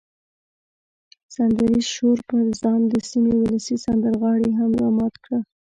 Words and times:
سندریز 1.35 1.85
شور 1.95 2.17
پر 2.27 2.43
ځان 2.61 2.81
د 2.87 2.93
سیمې 3.09 3.33
ولسي 3.41 3.75
سندرغاړي 3.85 4.51
هم 4.59 4.71
را 4.81 4.89
مات 4.97 5.15
کړه. 5.23 5.39